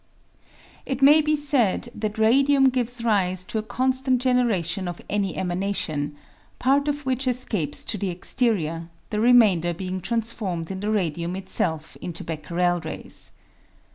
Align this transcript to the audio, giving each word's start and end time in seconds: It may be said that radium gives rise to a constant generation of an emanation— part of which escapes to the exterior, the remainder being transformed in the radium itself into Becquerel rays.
It 0.83 1.03
may 1.03 1.21
be 1.21 1.35
said 1.35 1.89
that 1.93 2.17
radium 2.17 2.69
gives 2.69 3.03
rise 3.03 3.45
to 3.45 3.59
a 3.59 3.61
constant 3.61 4.19
generation 4.19 4.87
of 4.87 4.99
an 5.11 5.23
emanation— 5.25 6.15
part 6.57 6.87
of 6.87 7.05
which 7.05 7.27
escapes 7.27 7.83
to 7.85 7.99
the 7.99 8.09
exterior, 8.09 8.89
the 9.11 9.19
remainder 9.19 9.75
being 9.75 10.01
transformed 10.01 10.71
in 10.71 10.79
the 10.79 10.89
radium 10.89 11.35
itself 11.35 11.95
into 11.97 12.23
Becquerel 12.23 12.79
rays. 12.83 13.31